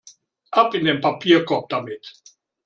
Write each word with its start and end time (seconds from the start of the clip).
Ab 0.49 0.73
in 0.73 0.85
den 0.85 0.99
Papierkorb 0.99 1.69
damit! 1.69 2.11